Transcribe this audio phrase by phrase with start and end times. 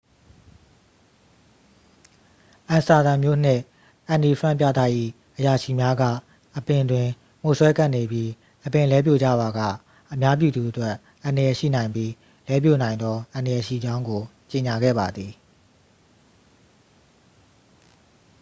[2.69, 3.61] အမ်စတာဒမ်မြို့နှင့်
[4.07, 4.93] အန်နီဖရန့်ပြတိုက်၏
[5.37, 6.03] အရာရှိများက
[6.57, 7.07] အပင်တွင်
[7.41, 8.29] မှိုစွဲကပ်နေပြီး
[8.65, 9.59] အပင်လဲပြိုကျပါက
[10.13, 12.11] အများပြည်သူအတွက် အန္တရာယ်ရှိနိုင်ပြီး
[12.47, 15.31] လဲပြိုနိုင်သောအန္တရာယ်ရှိကြောင်းကို ကြေညာခဲ့ပါသည်